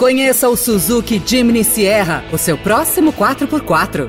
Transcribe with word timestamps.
Conheça 0.00 0.48
o 0.48 0.56
Suzuki 0.56 1.22
Jimny 1.22 1.62
Sierra, 1.62 2.24
o 2.32 2.38
seu 2.38 2.56
próximo 2.56 3.12
4x4. 3.12 4.08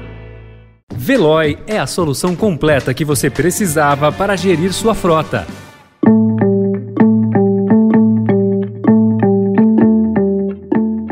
Veloy 0.96 1.58
é 1.68 1.78
a 1.78 1.86
solução 1.86 2.34
completa 2.34 2.94
que 2.94 3.04
você 3.04 3.30
precisava 3.30 4.10
para 4.10 4.38
gerir 4.38 4.72
sua 4.72 4.96
frota. 4.96 5.46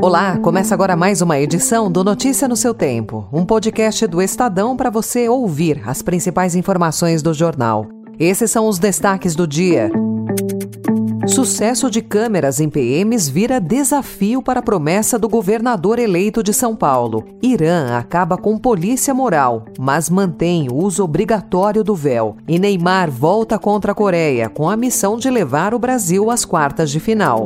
Olá, 0.02 0.38
começa 0.38 0.74
agora 0.74 0.96
mais 0.96 1.22
uma 1.22 1.38
edição 1.38 1.92
do 1.92 2.02
Notícia 2.02 2.48
no 2.48 2.56
seu 2.56 2.74
Tempo, 2.74 3.28
um 3.34 3.46
podcast 3.46 4.08
do 4.08 4.22
Estadão 4.22 4.78
para 4.78 4.90
você 4.90 5.28
ouvir 5.28 5.82
as 5.86 6.02
principais 6.02 6.56
informações 6.56 7.22
do 7.22 7.34
jornal. 7.34 7.86
Esses 8.18 8.50
são 8.50 8.66
os 8.66 8.80
destaques 8.80 9.36
do 9.36 9.46
dia. 9.46 9.92
Sucesso 11.30 11.92
de 11.92 12.02
câmeras 12.02 12.60
em 12.60 12.68
PMs 12.68 13.30
vira 13.30 13.60
desafio 13.60 14.42
para 14.42 14.60
a 14.62 14.64
promessa 14.64 15.18
do 15.20 15.30
governador 15.30 16.00
eleito 16.00 16.42
de 16.42 16.52
São 16.52 16.76
Paulo. 16.76 17.24
Irã 17.42 17.96
acaba 17.96 18.36
com 18.36 18.58
polícia 18.58 19.14
moral, 19.14 19.66
mas 19.78 20.10
mantém 20.10 20.68
o 20.70 20.76
uso 20.76 21.04
obrigatório 21.04 21.84
do 21.84 21.94
véu. 21.94 22.36
E 22.48 22.58
Neymar 22.58 23.12
volta 23.12 23.60
contra 23.60 23.92
a 23.92 23.96
Coreia 23.96 24.50
com 24.50 24.68
a 24.68 24.76
missão 24.76 25.18
de 25.18 25.30
levar 25.30 25.74
o 25.74 25.80
Brasil 25.80 26.32
às 26.32 26.44
quartas 26.44 26.90
de 26.90 27.00
final. 27.00 27.46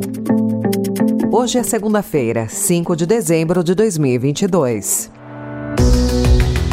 Hoje 1.29 1.57
é 1.57 1.63
segunda-feira, 1.63 2.47
5 2.47 2.95
de 2.95 3.05
dezembro 3.05 3.63
de 3.63 3.75
2022. 3.75 5.11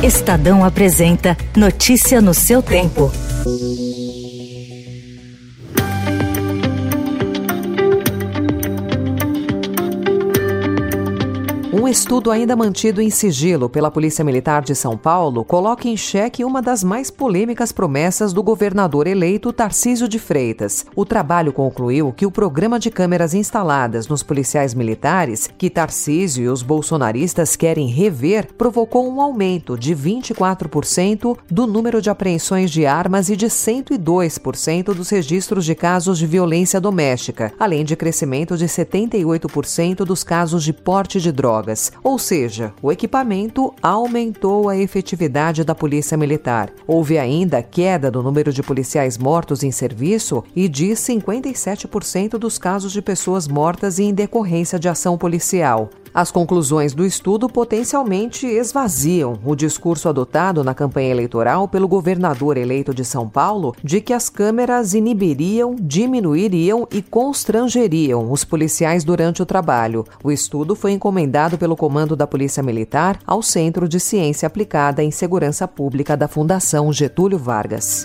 Estadão 0.02 0.64
apresenta 0.64 1.36
Notícia 1.56 2.20
no 2.20 2.32
seu 2.32 2.62
tempo. 2.62 3.10
Um 11.72 11.86
estudo 11.86 12.32
ainda 12.32 12.56
mantido 12.56 13.00
em 13.00 13.10
sigilo 13.10 13.70
pela 13.70 13.92
Polícia 13.92 14.24
Militar 14.24 14.60
de 14.60 14.74
São 14.74 14.96
Paulo 14.96 15.44
coloca 15.44 15.86
em 15.86 15.96
xeque 15.96 16.44
uma 16.44 16.60
das 16.60 16.82
mais 16.82 17.12
polêmicas 17.12 17.70
promessas 17.70 18.32
do 18.32 18.42
governador 18.42 19.06
eleito 19.06 19.52
Tarcísio 19.52 20.08
de 20.08 20.18
Freitas. 20.18 20.84
O 20.96 21.04
trabalho 21.04 21.52
concluiu 21.52 22.12
que 22.12 22.26
o 22.26 22.30
programa 22.30 22.76
de 22.76 22.90
câmeras 22.90 23.34
instaladas 23.34 24.08
nos 24.08 24.20
policiais 24.20 24.74
militares, 24.74 25.48
que 25.56 25.70
Tarcísio 25.70 26.42
e 26.42 26.48
os 26.48 26.60
bolsonaristas 26.60 27.54
querem 27.54 27.86
rever, 27.86 28.52
provocou 28.58 29.08
um 29.08 29.20
aumento 29.20 29.78
de 29.78 29.94
24% 29.94 31.38
do 31.48 31.68
número 31.68 32.02
de 32.02 32.10
apreensões 32.10 32.68
de 32.68 32.84
armas 32.84 33.28
e 33.28 33.36
de 33.36 33.46
102% 33.46 34.92
dos 34.92 35.08
registros 35.08 35.64
de 35.64 35.76
casos 35.76 36.18
de 36.18 36.26
violência 36.26 36.80
doméstica, 36.80 37.52
além 37.60 37.84
de 37.84 37.94
crescimento 37.94 38.56
de 38.56 38.64
78% 38.64 39.98
dos 39.98 40.24
casos 40.24 40.64
de 40.64 40.72
porte 40.72 41.20
de 41.20 41.30
drogas 41.30 41.59
drogas, 41.60 41.92
ou 42.02 42.18
seja, 42.18 42.72
o 42.82 42.90
equipamento 42.90 43.72
aumentou 43.82 44.68
a 44.68 44.76
efetividade 44.76 45.62
da 45.62 45.74
Polícia 45.74 46.16
Militar. 46.16 46.70
Houve 46.86 47.18
ainda 47.18 47.62
queda 47.62 48.10
do 48.10 48.22
número 48.22 48.52
de 48.52 48.62
policiais 48.62 49.18
mortos 49.18 49.62
em 49.62 49.70
serviço 49.70 50.42
e 50.56 50.68
de 50.68 50.88
57% 50.90 52.38
dos 52.38 52.58
casos 52.58 52.92
de 52.92 53.02
pessoas 53.02 53.46
mortas 53.46 53.98
em 53.98 54.12
decorrência 54.12 54.78
de 54.78 54.88
ação 54.88 55.18
policial. 55.18 55.90
As 56.12 56.30
conclusões 56.30 56.92
do 56.92 57.06
estudo 57.06 57.48
potencialmente 57.48 58.46
esvaziam 58.46 59.38
o 59.44 59.54
discurso 59.54 60.08
adotado 60.08 60.64
na 60.64 60.74
campanha 60.74 61.10
eleitoral 61.10 61.68
pelo 61.68 61.86
governador 61.86 62.56
eleito 62.56 62.92
de 62.92 63.04
São 63.04 63.28
Paulo 63.28 63.74
de 63.82 64.00
que 64.00 64.12
as 64.12 64.28
câmeras 64.28 64.92
inibiriam, 64.92 65.76
diminuiriam 65.78 66.86
e 66.90 67.00
constrangeriam 67.00 68.32
os 68.32 68.44
policiais 68.44 69.04
durante 69.04 69.40
o 69.40 69.46
trabalho. 69.46 70.04
O 70.22 70.32
estudo 70.32 70.74
foi 70.74 70.92
encomendado 70.92 71.56
pelo 71.56 71.76
Comando 71.76 72.16
da 72.16 72.26
Polícia 72.26 72.62
Militar 72.62 73.18
ao 73.24 73.42
Centro 73.42 73.88
de 73.88 74.00
Ciência 74.00 74.46
Aplicada 74.46 75.02
em 75.02 75.10
Segurança 75.10 75.68
Pública 75.68 76.16
da 76.16 76.26
Fundação 76.26 76.92
Getúlio 76.92 77.38
Vargas. 77.38 78.04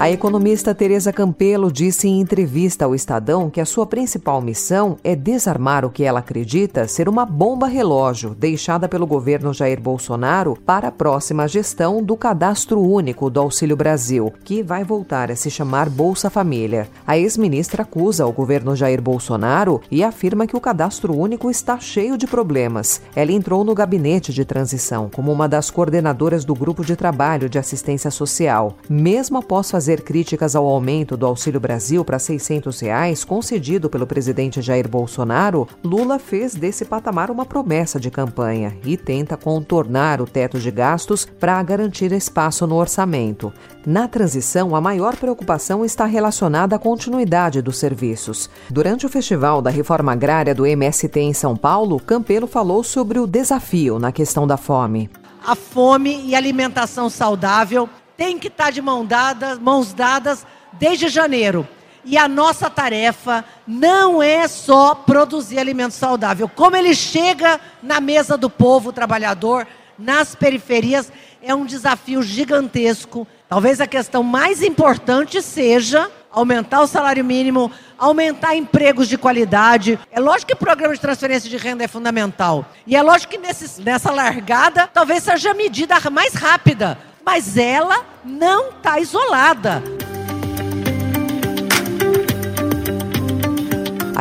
A 0.00 0.08
economista 0.08 0.72
Tereza 0.72 1.12
Campelo 1.12 1.72
disse 1.72 2.06
em 2.06 2.20
entrevista 2.20 2.84
ao 2.84 2.94
Estadão 2.94 3.50
que 3.50 3.60
a 3.60 3.64
sua 3.64 3.84
principal 3.84 4.40
missão 4.40 4.96
é 5.02 5.16
desarmar 5.16 5.84
o 5.84 5.90
que 5.90 6.04
ela 6.04 6.20
acredita 6.20 6.86
ser 6.86 7.08
uma 7.08 7.26
bomba 7.26 7.66
relógio 7.66 8.32
deixada 8.32 8.88
pelo 8.88 9.08
governo 9.08 9.52
Jair 9.52 9.80
Bolsonaro 9.80 10.56
para 10.64 10.86
a 10.86 10.92
próxima 10.92 11.48
gestão 11.48 12.00
do 12.00 12.16
cadastro 12.16 12.80
único 12.80 13.28
do 13.28 13.40
Auxílio 13.40 13.74
Brasil, 13.74 14.32
que 14.44 14.62
vai 14.62 14.84
voltar 14.84 15.32
a 15.32 15.36
se 15.36 15.50
chamar 15.50 15.90
Bolsa 15.90 16.30
Família. 16.30 16.88
A 17.04 17.18
ex-ministra 17.18 17.82
acusa 17.82 18.24
o 18.24 18.32
governo 18.32 18.76
Jair 18.76 19.02
Bolsonaro 19.02 19.80
e 19.90 20.04
afirma 20.04 20.46
que 20.46 20.56
o 20.56 20.60
cadastro 20.60 21.12
único 21.12 21.50
está 21.50 21.80
cheio 21.80 22.16
de 22.16 22.28
problemas. 22.28 23.02
Ela 23.16 23.32
entrou 23.32 23.64
no 23.64 23.74
gabinete 23.74 24.32
de 24.32 24.44
transição 24.44 25.10
como 25.12 25.32
uma 25.32 25.48
das 25.48 25.72
coordenadoras 25.72 26.44
do 26.44 26.54
grupo 26.54 26.84
de 26.84 26.94
trabalho 26.94 27.48
de 27.48 27.58
assistência 27.58 28.12
social. 28.12 28.76
Mesmo 28.88 29.38
após 29.38 29.68
fazer 29.68 29.87
fazer 29.88 30.02
críticas 30.02 30.54
ao 30.54 30.66
aumento 30.66 31.16
do 31.16 31.24
Auxílio 31.24 31.58
Brasil 31.58 32.04
para 32.04 32.18
600 32.18 32.78
reais 32.80 33.24
concedido 33.24 33.88
pelo 33.88 34.06
presidente 34.06 34.60
Jair 34.60 34.86
Bolsonaro, 34.86 35.66
Lula 35.82 36.18
fez 36.18 36.54
desse 36.54 36.84
patamar 36.84 37.30
uma 37.30 37.46
promessa 37.46 37.98
de 37.98 38.10
campanha 38.10 38.76
e 38.84 38.98
tenta 38.98 39.34
contornar 39.34 40.20
o 40.20 40.26
teto 40.26 40.58
de 40.58 40.70
gastos 40.70 41.24
para 41.24 41.62
garantir 41.62 42.12
espaço 42.12 42.66
no 42.66 42.74
orçamento. 42.74 43.50
Na 43.86 44.06
transição, 44.06 44.76
a 44.76 44.80
maior 44.80 45.16
preocupação 45.16 45.82
está 45.86 46.04
relacionada 46.04 46.76
à 46.76 46.78
continuidade 46.78 47.62
dos 47.62 47.78
serviços. 47.78 48.50
Durante 48.68 49.06
o 49.06 49.08
Festival 49.08 49.62
da 49.62 49.70
Reforma 49.70 50.12
Agrária 50.12 50.54
do 50.54 50.66
MST 50.66 51.18
em 51.18 51.32
São 51.32 51.56
Paulo, 51.56 51.98
Campelo 51.98 52.46
falou 52.46 52.84
sobre 52.84 53.18
o 53.18 53.26
desafio 53.26 53.98
na 53.98 54.12
questão 54.12 54.46
da 54.46 54.58
fome. 54.58 55.08
A 55.46 55.54
fome 55.54 56.26
e 56.26 56.34
alimentação 56.34 57.08
saudável 57.08 57.88
tem 58.18 58.36
que 58.36 58.48
estar 58.48 58.72
de 58.72 58.82
mão 58.82 59.06
dadas, 59.06 59.60
mãos 59.60 59.94
dadas 59.94 60.44
desde 60.72 61.08
janeiro. 61.08 61.66
E 62.04 62.18
a 62.18 62.26
nossa 62.26 62.68
tarefa 62.68 63.44
não 63.64 64.20
é 64.20 64.48
só 64.48 64.92
produzir 64.92 65.60
alimento 65.60 65.92
saudável. 65.92 66.48
Como 66.48 66.74
ele 66.74 66.94
chega 66.94 67.60
na 67.80 68.00
mesa 68.00 68.36
do 68.36 68.50
povo 68.50 68.92
trabalhador, 68.92 69.68
nas 69.96 70.34
periferias, 70.34 71.12
é 71.40 71.54
um 71.54 71.64
desafio 71.64 72.20
gigantesco. 72.20 73.26
Talvez 73.48 73.80
a 73.80 73.86
questão 73.86 74.24
mais 74.24 74.62
importante 74.62 75.40
seja 75.40 76.10
aumentar 76.30 76.80
o 76.80 76.86
salário 76.86 77.24
mínimo, 77.24 77.70
aumentar 77.98 78.54
empregos 78.54 79.08
de 79.08 79.18
qualidade. 79.18 79.98
É 80.10 80.20
lógico 80.20 80.48
que 80.48 80.54
o 80.54 80.56
programa 80.56 80.94
de 80.94 81.00
transferência 81.00 81.48
de 81.48 81.56
renda 81.56 81.84
é 81.84 81.88
fundamental. 81.88 82.66
E 82.86 82.96
é 82.96 83.02
lógico 83.02 83.32
que 83.32 83.38
nesse, 83.38 83.80
nessa 83.82 84.10
largada, 84.10 84.86
talvez 84.86 85.22
seja 85.22 85.50
a 85.50 85.54
medida 85.54 85.98
mais 86.10 86.34
rápida 86.34 86.98
mas 87.28 87.58
ela 87.58 88.06
não 88.24 88.70
está 88.70 88.98
isolada. 88.98 89.82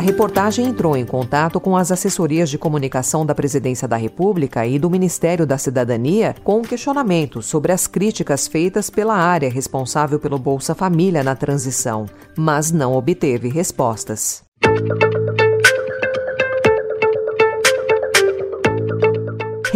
Reportagem 0.07 0.65
entrou 0.65 0.95
em 0.95 1.05
contato 1.05 1.59
com 1.59 1.75
as 1.75 1.91
assessorias 1.91 2.49
de 2.49 2.57
comunicação 2.57 3.25
da 3.25 3.35
Presidência 3.35 3.89
da 3.89 3.97
República 3.97 4.65
e 4.65 4.79
do 4.79 4.89
Ministério 4.89 5.45
da 5.45 5.57
Cidadania 5.57 6.33
com 6.45 6.61
questionamentos 6.61 7.45
sobre 7.45 7.73
as 7.73 7.87
críticas 7.87 8.47
feitas 8.47 8.89
pela 8.89 9.15
área 9.15 9.49
responsável 9.49 10.17
pelo 10.17 10.39
Bolsa 10.39 10.73
Família 10.73 11.25
na 11.25 11.35
transição, 11.35 12.05
mas 12.37 12.71
não 12.71 12.93
obteve 12.93 13.49
respostas. 13.49 14.43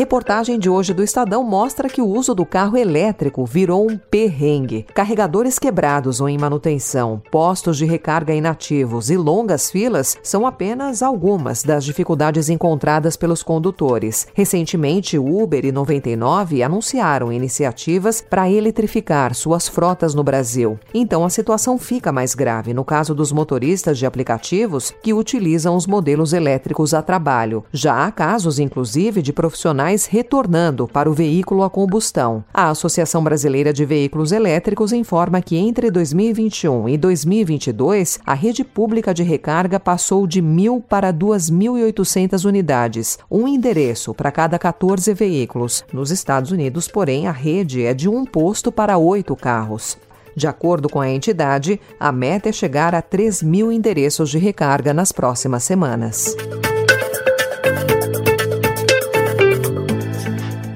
Reportagem 0.01 0.57
de 0.57 0.67
hoje 0.67 0.95
do 0.95 1.03
Estadão 1.03 1.43
mostra 1.43 1.87
que 1.87 2.01
o 2.01 2.07
uso 2.07 2.33
do 2.33 2.43
carro 2.43 2.75
elétrico 2.75 3.45
virou 3.45 3.87
um 3.87 3.95
perrengue. 3.95 4.87
Carregadores 4.95 5.59
quebrados 5.59 6.19
ou 6.19 6.27
em 6.27 6.39
manutenção, 6.39 7.21
postos 7.29 7.77
de 7.77 7.85
recarga 7.85 8.33
inativos 8.33 9.11
e 9.11 9.15
longas 9.15 9.69
filas 9.69 10.17
são 10.23 10.47
apenas 10.47 11.03
algumas 11.03 11.61
das 11.61 11.85
dificuldades 11.85 12.49
encontradas 12.49 13.15
pelos 13.15 13.43
condutores. 13.43 14.25
Recentemente, 14.33 15.19
Uber 15.19 15.63
e 15.63 15.71
99 15.71 16.63
anunciaram 16.63 17.31
iniciativas 17.31 18.21
para 18.21 18.49
eletrificar 18.49 19.35
suas 19.35 19.67
frotas 19.67 20.15
no 20.15 20.23
Brasil. 20.23 20.79
Então 20.95 21.23
a 21.23 21.29
situação 21.29 21.77
fica 21.77 22.11
mais 22.11 22.33
grave 22.33 22.73
no 22.73 22.83
caso 22.83 23.13
dos 23.13 23.31
motoristas 23.31 23.99
de 23.99 24.07
aplicativos 24.07 24.91
que 25.03 25.13
utilizam 25.13 25.75
os 25.75 25.85
modelos 25.85 26.33
elétricos 26.33 26.91
a 26.91 27.03
trabalho. 27.03 27.63
Já 27.71 28.03
há 28.07 28.11
casos, 28.11 28.57
inclusive, 28.57 29.21
de 29.21 29.31
profissionais 29.31 29.90
profissionais 29.91 30.05
retornando 30.05 30.87
para 30.87 31.09
o 31.09 31.13
veículo 31.13 31.63
a 31.63 31.69
combustão. 31.69 32.43
A 32.53 32.69
Associação 32.69 33.23
Brasileira 33.23 33.73
de 33.73 33.85
Veículos 33.85 34.31
Elétricos 34.31 34.93
informa 34.93 35.41
que 35.41 35.57
entre 35.57 35.91
2021 35.91 36.89
e 36.89 36.97
2022, 36.97 38.19
a 38.25 38.33
rede 38.33 38.63
pública 38.63 39.13
de 39.13 39.23
recarga 39.23 39.79
passou 39.79 40.25
de 40.25 40.41
1.000 40.41 40.81
para 40.87 41.13
2.800 41.13 42.45
unidades, 42.45 43.19
um 43.29 43.47
endereço 43.47 44.13
para 44.13 44.31
cada 44.31 44.57
14 44.57 45.13
veículos. 45.13 45.83
Nos 45.91 46.11
Estados 46.11 46.51
Unidos, 46.51 46.87
porém, 46.87 47.27
a 47.27 47.31
rede 47.31 47.83
é 47.83 47.93
de 47.93 48.07
um 48.07 48.25
posto 48.25 48.71
para 48.71 48.97
oito 48.97 49.35
carros. 49.35 49.97
De 50.33 50.47
acordo 50.47 50.87
com 50.87 51.01
a 51.01 51.09
entidade, 51.09 51.79
a 51.99 52.09
meta 52.11 52.47
é 52.47 52.51
chegar 52.53 52.95
a 52.95 53.01
3 53.01 53.43
mil 53.43 53.69
endereços 53.69 54.29
de 54.29 54.37
recarga 54.37 54.93
nas 54.93 55.11
próximas 55.11 55.63
semanas. 55.63 56.35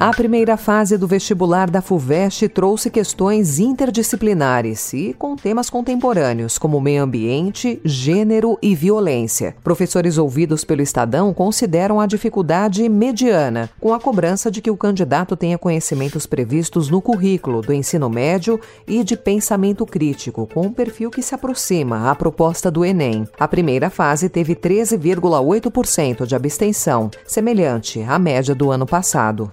A 0.06 0.12
primeira 0.12 0.56
fase 0.56 1.00
do 1.00 1.08
vestibular 1.08 1.68
da 1.68 1.82
FUVEST 1.82 2.48
trouxe 2.50 2.92
questões 2.92 3.58
interdisciplinares 3.58 4.94
e 4.94 5.16
com 5.18 5.36
temas 5.36 5.68
contemporâneos, 5.68 6.60
como 6.60 6.80
meio 6.80 7.02
ambiente, 7.02 7.82
gênero 7.84 8.56
e 8.62 8.76
violência. 8.76 9.56
Professores 9.64 10.20
ouvidos 10.20 10.64
pelo 10.64 10.84
Estadão 10.84 11.34
consideram 11.34 12.00
a 12.00 12.06
dificuldade 12.06 12.88
mediana, 12.88 13.68
com 13.82 13.96
a 13.96 14.00
cobrança 14.00 14.52
de 14.52 14.62
que 14.62 14.70
o 14.70 14.78
candidato 14.78 15.36
tenha 15.36 15.58
conhecimentos 15.58 16.28
previstos 16.28 16.88
no 16.88 17.02
currículo 17.02 17.64
do 17.64 17.74
ensino 17.74 18.08
médio 18.08 18.62
e 18.88 19.04
de 19.04 19.18
pensamento 19.18 19.88
crítico, 19.88 20.48
com 20.54 20.68
um 20.68 20.72
perfil 20.72 21.10
que 21.10 21.24
se 21.24 21.34
aproxima 21.34 22.12
à 22.12 22.14
proposta 22.14 22.70
do 22.70 22.86
Enem. 22.86 23.28
A 23.40 23.48
primeira 23.48 23.90
fase 23.90 24.30
teve 24.30 24.56
13,8% 24.56 26.28
de 26.28 26.36
abstenção, 26.36 27.10
semelhante 27.26 28.04
à 28.04 28.20
média 28.20 28.54
do 28.54 28.70
ano 28.70 28.86
passado. 28.86 29.52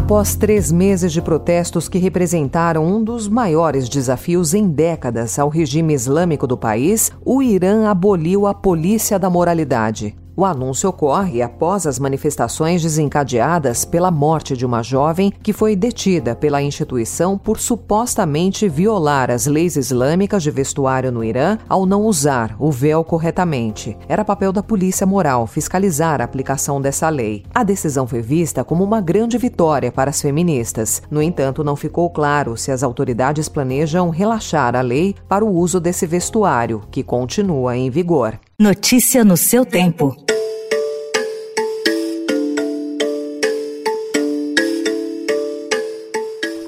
Após 0.00 0.34
três 0.34 0.72
meses 0.72 1.12
de 1.12 1.20
protestos 1.20 1.86
que 1.86 1.98
representaram 1.98 2.86
um 2.86 3.04
dos 3.04 3.28
maiores 3.28 3.86
desafios 3.86 4.54
em 4.54 4.66
décadas 4.66 5.38
ao 5.38 5.50
regime 5.50 5.92
islâmico 5.92 6.46
do 6.46 6.56
país, 6.56 7.12
o 7.22 7.42
Irã 7.42 7.86
aboliu 7.86 8.46
a 8.46 8.54
polícia 8.54 9.18
da 9.18 9.28
moralidade. 9.28 10.16
O 10.40 10.44
anúncio 10.46 10.88
ocorre 10.88 11.42
após 11.42 11.86
as 11.86 11.98
manifestações 11.98 12.80
desencadeadas 12.80 13.84
pela 13.84 14.10
morte 14.10 14.56
de 14.56 14.64
uma 14.64 14.82
jovem 14.82 15.30
que 15.42 15.52
foi 15.52 15.76
detida 15.76 16.34
pela 16.34 16.62
instituição 16.62 17.36
por 17.36 17.60
supostamente 17.60 18.66
violar 18.66 19.30
as 19.30 19.46
leis 19.46 19.76
islâmicas 19.76 20.42
de 20.42 20.50
vestuário 20.50 21.12
no 21.12 21.22
Irã 21.22 21.58
ao 21.68 21.84
não 21.84 22.06
usar 22.06 22.56
o 22.58 22.72
véu 22.72 23.04
corretamente. 23.04 23.98
Era 24.08 24.24
papel 24.24 24.50
da 24.50 24.62
polícia 24.62 25.06
moral 25.06 25.46
fiscalizar 25.46 26.22
a 26.22 26.24
aplicação 26.24 26.80
dessa 26.80 27.10
lei. 27.10 27.44
A 27.54 27.62
decisão 27.62 28.06
foi 28.06 28.22
vista 28.22 28.64
como 28.64 28.82
uma 28.82 29.02
grande 29.02 29.36
vitória 29.36 29.92
para 29.92 30.08
as 30.08 30.22
feministas. 30.22 31.02
No 31.10 31.20
entanto, 31.20 31.62
não 31.62 31.76
ficou 31.76 32.08
claro 32.08 32.56
se 32.56 32.72
as 32.72 32.82
autoridades 32.82 33.46
planejam 33.46 34.08
relaxar 34.08 34.74
a 34.74 34.80
lei 34.80 35.14
para 35.28 35.44
o 35.44 35.54
uso 35.54 35.78
desse 35.78 36.06
vestuário, 36.06 36.80
que 36.90 37.02
continua 37.02 37.76
em 37.76 37.90
vigor. 37.90 38.40
Notícia 38.62 39.24
no 39.24 39.38
seu 39.38 39.64
tempo. 39.64 40.14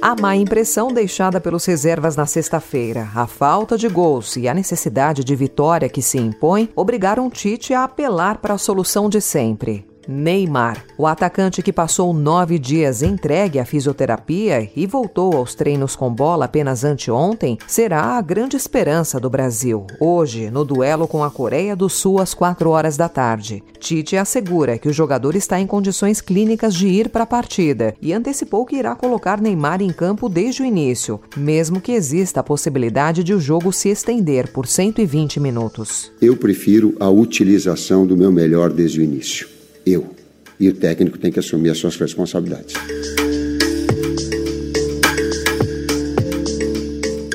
A 0.01 0.17
má 0.19 0.35
impressão 0.35 0.89
deixada 0.89 1.39
pelos 1.39 1.67
reservas 1.67 2.17
na 2.17 2.25
sexta-feira, 2.25 3.11
a 3.15 3.27
falta 3.27 3.77
de 3.77 3.91
gols 3.91 4.37
e 4.37 4.49
a 4.49 4.55
necessidade 4.55 5.23
de 5.23 5.37
vitória 5.37 5.87
que 5.87 6.01
se 6.01 6.17
impõe 6.17 6.71
obrigaram 6.75 7.29
Tite 7.29 7.75
a 7.75 7.85
apelar 7.85 8.39
para 8.39 8.55
a 8.55 8.59
solução 8.59 9.11
de 9.11 9.21
sempre. 9.21 9.92
Neymar. 10.07 10.85
O 10.99 11.07
atacante 11.07 11.63
que 11.63 11.73
passou 11.73 12.13
nove 12.13 12.59
dias 12.59 13.03
entregue 13.03 13.59
à 13.59 13.65
fisioterapia 13.65 14.69
e 14.75 14.87
voltou 14.87 15.37
aos 15.37 15.55
treinos 15.55 15.97
com 15.97 16.13
bola 16.13 16.45
apenas 16.45 16.85
anteontem, 16.85 17.59
será 17.67 18.17
a 18.17 18.21
grande 18.21 18.57
esperança 18.57 19.19
do 19.19 19.31
Brasil, 19.31 19.87
hoje, 20.01 20.51
no 20.51 20.65
duelo 20.65 21.07
com 21.07 21.25
a 21.25 21.31
Coreia 21.31 21.75
do 21.75 21.89
Sul 21.89 22.21
às 22.21 22.35
quatro 22.35 22.71
horas 22.71 22.97
da 22.97 23.09
tarde. 23.09 23.63
Tite 23.79 24.17
assegura 24.17 24.79
que 24.79 24.89
o 24.89 24.93
jogador 24.93 25.35
está 25.35 25.61
em 25.61 25.67
condições 25.67 26.21
clínicas 26.21 26.75
de 26.75 26.89
ir 26.89 27.09
para 27.09 27.25
a 27.25 27.27
partida 27.27 27.95
e 28.01 28.13
antecipou 28.13 28.67
que 28.67 28.77
irá 28.77 28.95
colocar 28.95 29.41
Neymar 29.41 29.83
em 29.83 29.91
campo 29.91 30.29
desde 30.29 30.63
o 30.63 30.67
início, 30.67 31.21
mesmo 31.37 31.81
que 31.81 31.93
exista 31.93 32.41
a 32.41 32.45
possibilidade 32.45 33.25
de 33.25 33.35
o 33.35 33.41
jogo 33.41 33.73
se 33.73 33.89
estender 33.89 34.53
por 34.53 34.67
120 34.67 35.41
minutos. 35.41 36.13
Eu 36.21 36.37
prefiro 36.37 36.95
a 37.01 37.09
utilização 37.09 38.07
do 38.07 38.17
meu 38.17 38.31
melhor 38.31 38.71
desde 38.71 39.01
o 39.01 39.03
início 39.03 39.62
eu. 39.85 40.15
E 40.59 40.69
o 40.69 40.75
técnico 40.75 41.19
tem 41.19 41.33
que 41.33 41.39
assumir 41.39 41.71
as 41.71 41.79
suas 41.79 41.97
responsabilidades. 41.97 42.75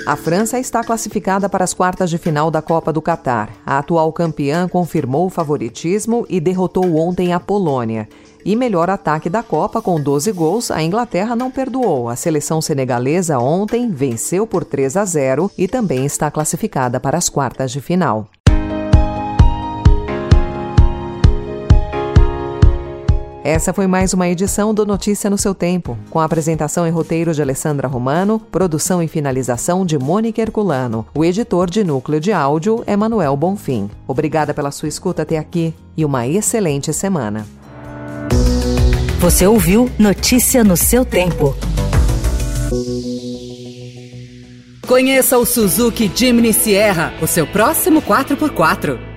A 0.08 0.16
França 0.16 0.58
está 0.58 0.82
classificada 0.86 1.50
para 1.50 1.66
as 1.66 1.74
quartas 1.74 2.10
de 2.10 2.18
final 2.18 2.50
da 2.50 2.62
Copa 2.62 2.94
do 2.94 3.02
Catar. 3.02 3.50
A 3.66 3.78
atual 3.80 4.14
campeã 4.14 4.66
confirmou 4.66 5.26
o 5.26 5.30
favoritismo 5.30 6.26
e 6.30 6.40
derrotou 6.40 6.96
ontem 6.96 7.34
a 7.34 7.42
Polônia. 7.42 8.08
E 8.46 8.56
melhor 8.56 8.90
ataque 8.90 9.30
da 9.30 9.44
Copa 9.44 9.82
com 9.82 10.00
12 10.00 10.32
gols, 10.32 10.72
a 10.72 10.82
Inglaterra 10.82 11.36
não 11.36 11.52
perdoou. 11.52 12.08
A 12.08 12.16
seleção 12.16 12.62
senegalesa 12.62 13.38
ontem 13.38 13.92
venceu 13.92 14.48
por 14.48 14.64
3 14.64 14.96
a 14.96 15.04
0 15.04 15.52
e 15.58 15.68
também 15.68 16.06
está 16.06 16.32
classificada 16.32 17.02
para 17.02 17.18
as 17.18 17.28
quartas 17.28 17.74
de 17.74 17.82
final. 17.82 18.30
Essa 23.48 23.72
foi 23.72 23.88
mais 23.88 24.14
uma 24.14 24.28
edição 24.28 24.74
do 24.74 24.86
Notícia 24.86 25.30
no 25.30 25.38
seu 25.38 25.56
Tempo, 25.56 25.98
com 26.10 26.20
a 26.20 26.26
apresentação 26.26 26.86
e 26.86 26.90
roteiro 26.90 27.34
de 27.34 27.42
Alessandra 27.42 27.88
Romano, 27.88 28.42
produção 28.52 29.02
e 29.02 29.08
finalização 29.08 29.86
de 29.86 29.98
Mônica 29.98 30.42
Herculano. 30.42 31.08
O 31.16 31.24
editor 31.24 31.70
de 31.70 31.82
núcleo 31.82 32.20
de 32.20 32.34
áudio 32.34 32.84
é 32.86 32.98
Manuel 32.98 33.38
Bonfim. 33.38 33.90
Obrigada 34.06 34.54
pela 34.54 34.70
sua 34.70 34.90
escuta 34.90 35.22
até 35.22 35.38
aqui 35.38 35.74
e 35.96 36.04
uma 36.04 36.28
excelente 36.28 36.92
semana. 36.92 37.48
Você 39.22 39.48
ouviu 39.48 39.90
Notícia 39.98 40.62
no 40.62 40.76
seu 40.76 41.06
Tempo. 41.06 41.56
Conheça 44.86 45.38
o 45.38 45.46
Suzuki 45.46 46.12
Jimny 46.14 46.52
Sierra, 46.52 47.14
o 47.22 47.28
seu 47.28 47.48
próximo 47.48 48.02
4x4. 48.02 49.17